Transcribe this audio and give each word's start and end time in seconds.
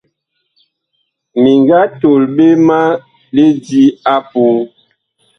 Mi 1.41 1.51
nga 1.63 1.81
tol 1.99 2.21
ɓe 2.35 2.47
ma 2.67 2.79
lidi 3.35 3.83
apuu. 4.15 4.59